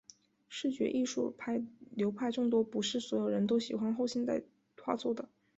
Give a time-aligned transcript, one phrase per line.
[0.49, 1.35] 视觉艺术
[1.95, 4.41] 流派众多，不是所有人都喜欢后现代
[4.81, 5.29] 画作的。